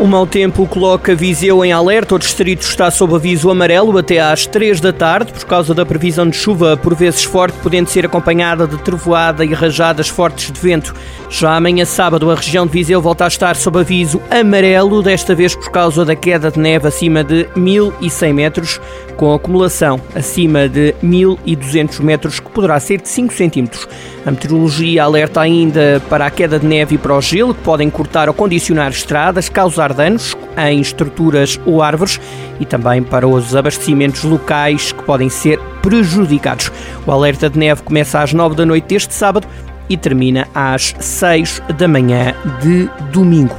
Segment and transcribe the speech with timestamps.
[0.00, 2.14] O mau tempo coloca Viseu em alerta.
[2.14, 6.26] O distrito está sob aviso amarelo até às 3 da tarde por causa da previsão
[6.26, 10.94] de chuva, por vezes forte, podendo ser acompanhada de trovoada e rajadas fortes de vento.
[11.28, 15.54] Já amanhã, sábado, a região de Viseu volta a estar sob aviso amarelo, desta vez
[15.54, 18.80] por causa da queda de neve acima de 1100 metros,
[19.18, 23.86] com acumulação acima de 1200 metros, que poderá ser de 5 centímetros.
[24.24, 27.90] A meteorologia alerta ainda para a queda de neve e para o gelo, que podem
[27.90, 32.20] cortar ou condicionar estradas, causar danos em estruturas ou árvores
[32.58, 36.70] e também para os abastecimentos locais que podem ser prejudicados.
[37.06, 39.46] O alerta de neve começa às 9 da noite deste sábado
[39.88, 43.56] e termina às 6 da manhã de domingo.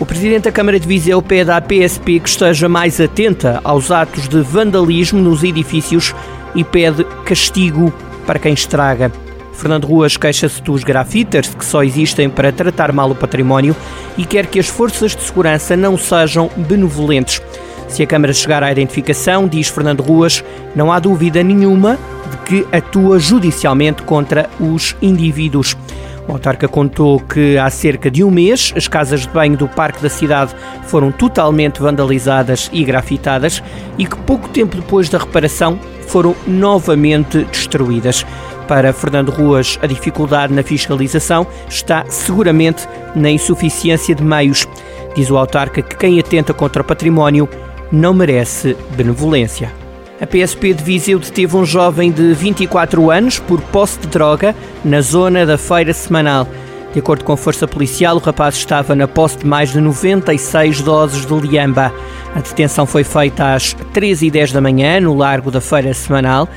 [0.00, 4.28] O Presidente da Câmara de Viseu pede à PSP que esteja mais atenta aos atos
[4.28, 6.14] de vandalismo nos edifícios
[6.54, 7.92] e pede castigo
[8.26, 9.10] para quem estraga.
[9.58, 13.74] Fernando Ruas queixa-se dos grafiters que só existem para tratar mal o património
[14.16, 17.42] e quer que as forças de segurança não sejam benevolentes.
[17.88, 20.44] Se a Câmara chegar à identificação, diz Fernando Ruas,
[20.76, 21.98] não há dúvida nenhuma
[22.30, 25.76] de que atua judicialmente contra os indivíduos.
[26.28, 30.00] O autarca contou que há cerca de um mês as casas de banho do Parque
[30.00, 30.54] da cidade
[30.86, 33.60] foram totalmente vandalizadas e grafitadas
[33.96, 38.24] e que pouco tempo depois da reparação foram novamente destruídas.
[38.68, 44.68] Para Fernando Ruas, a dificuldade na fiscalização está seguramente na insuficiência de meios.
[45.16, 47.48] Diz o autarca que quem atenta contra o património
[47.90, 49.72] não merece benevolência.
[50.20, 55.00] A PSP de Viseu deteve um jovem de 24 anos por posse de droga na
[55.00, 56.46] zona da feira semanal.
[56.92, 60.82] De acordo com a força policial, o rapaz estava na posse de mais de 96
[60.82, 61.92] doses de liamba.
[62.34, 66.48] A detenção foi feita às 13h10 da manhã, no largo da feira semanal.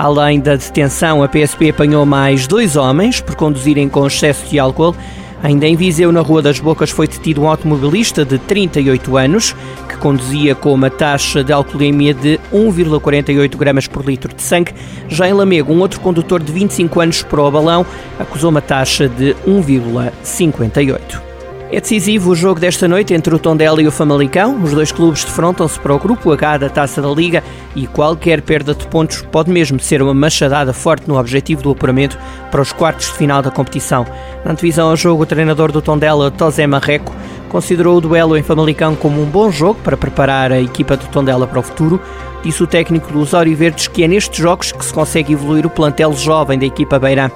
[0.00, 4.96] Além da detenção, a PSP apanhou mais dois homens por conduzirem com excesso de álcool.
[5.42, 9.54] Ainda em Viseu, na Rua das Bocas, foi detido um automobilista de 38 anos
[9.90, 14.72] que conduzia com uma taxa de alcoolemia de 1,48 gramas por litro de sangue.
[15.06, 17.84] Já em Lamego, um outro condutor de 25 anos para o balão
[18.18, 21.29] acusou uma taxa de 1,58.
[21.72, 24.60] É decisivo o jogo desta noite entre o Tondela e o Famalicão.
[24.60, 27.44] Os dois clubes defrontam-se para o grupo H da Taça da Liga
[27.76, 32.18] e qualquer perda de pontos pode mesmo ser uma machadada forte no objetivo do apuramento
[32.50, 34.04] para os quartos de final da competição.
[34.44, 37.14] Na antevisão ao jogo, o treinador do Tondela, Tosé Marreco,
[37.48, 41.46] considerou o duelo em Famalicão como um bom jogo para preparar a equipa do Tondela
[41.46, 42.00] para o futuro.
[42.42, 46.12] Disse o técnico dos Verdes que é nestes jogos que se consegue evoluir o plantel
[46.14, 47.30] jovem da equipa beirã.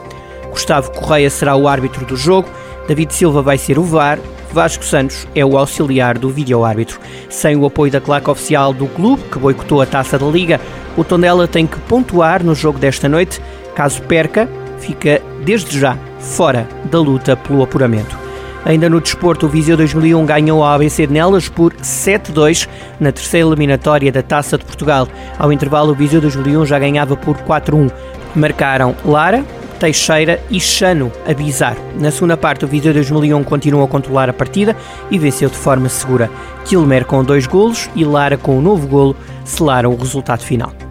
[0.51, 2.49] Gustavo Correia será o árbitro do jogo
[2.87, 4.19] David Silva vai ser o VAR,
[4.53, 7.01] Vasco Santos é o auxiliar do vídeo-árbitro.
[7.29, 10.61] Sem o apoio da claque oficial do clube, que boicotou a taça da Liga,
[10.97, 13.41] o Tondela tem que pontuar no jogo desta noite.
[13.75, 18.17] Caso perca, fica desde já fora da luta pelo apuramento.
[18.65, 22.67] Ainda no desporto, o Viseu 2001 ganhou a ABC de Nelas por 7-2
[22.99, 25.07] na terceira eliminatória da Taça de Portugal.
[25.39, 27.91] Ao intervalo, o Viseu 2001 já ganhava por 4-1.
[28.35, 29.45] Marcaram Lara,
[29.85, 31.77] Teixeira e Chano a bizar.
[32.01, 34.75] Na segunda parte, o Viseu 2001 continuou a controlar a partida
[35.11, 36.31] e venceu de forma segura.
[36.65, 40.84] Kilmer com dois golos e Lara com um novo golo selaram o resultado final.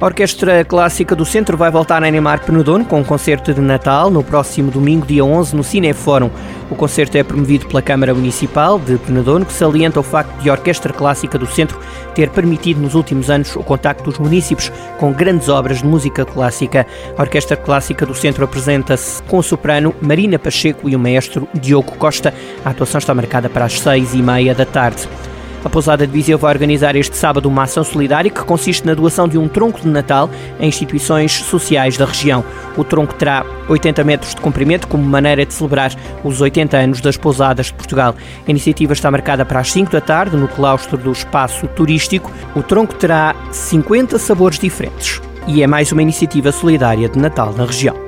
[0.00, 4.08] A Orquestra Clássica do Centro vai voltar a animar Penedono com um concerto de Natal
[4.12, 6.30] no próximo domingo, dia 11, no Cinefórum.
[6.70, 10.52] O concerto é promovido pela Câmara Municipal de Penedono, que salienta o facto de a
[10.52, 11.80] Orquestra Clássica do Centro
[12.14, 16.86] ter permitido nos últimos anos o contacto dos municípios com grandes obras de música clássica.
[17.16, 21.96] A Orquestra Clássica do Centro apresenta-se com o soprano Marina Pacheco e o maestro Diogo
[21.96, 22.32] Costa.
[22.64, 25.08] A atuação está marcada para as seis e meia da tarde.
[25.64, 29.26] A Pousada de Viseu vai organizar este sábado uma ação solidária que consiste na doação
[29.26, 32.44] de um tronco de Natal a instituições sociais da região.
[32.76, 35.92] O tronco terá 80 metros de comprimento como maneira de celebrar
[36.22, 38.14] os 80 anos das Pousadas de Portugal.
[38.46, 42.30] A iniciativa está marcada para as 5 da tarde no claustro do espaço turístico.
[42.54, 47.64] O tronco terá 50 sabores diferentes e é mais uma iniciativa solidária de Natal na
[47.64, 48.07] região.